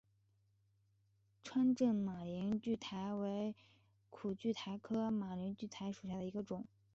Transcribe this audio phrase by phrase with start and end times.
[1.43, 3.53] 川滇马铃苣苔为
[4.09, 6.65] 苦苣苔科马铃苣苔属下的一个种。